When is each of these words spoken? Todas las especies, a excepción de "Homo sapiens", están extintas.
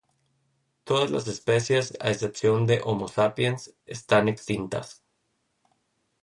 Todas 0.83 1.11
las 1.11 1.27
especies, 1.27 1.95
a 2.01 2.09
excepción 2.09 2.65
de 2.65 2.81
"Homo 2.83 3.07
sapiens", 3.07 3.75
están 3.85 4.29
extintas. 4.29 5.03